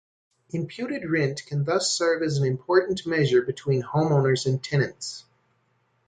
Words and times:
Imputed 0.49 1.07
rent 1.07 1.45
can 1.45 1.63
thus 1.63 1.91
serve 1.95 2.23
as 2.23 2.37
an 2.39 2.43
important 2.47 3.05
measure 3.05 3.43
between 3.43 3.81
home 3.81 4.11
owners 4.11 4.47
and 4.47 4.63
tenants. 4.63 5.25